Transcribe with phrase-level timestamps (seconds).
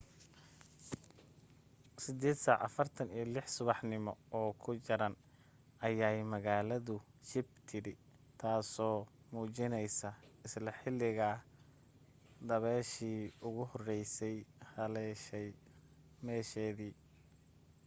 [2.03, 5.13] 8:46 subaxnimo oo ku jaran
[5.85, 6.95] ayay magaaladu
[7.29, 7.93] shib tidhi
[8.39, 8.87] taaso
[9.31, 10.09] muujinaysa
[10.45, 11.27] isla xilliga
[12.47, 14.35] dabayshii ugu horraysay
[14.71, 15.47] haleeshay
[16.25, 16.95] meesheedii